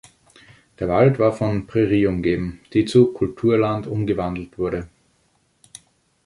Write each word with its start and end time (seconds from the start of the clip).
Der 0.79 0.87
Wald 0.89 1.19
war 1.19 1.31
von 1.31 1.67
Prärie 1.67 2.07
umgeben, 2.07 2.59
die 2.73 2.85
zu 2.85 3.13
Kulturland 3.13 3.85
umgewandelt 3.85 4.57
wurde. 4.57 4.87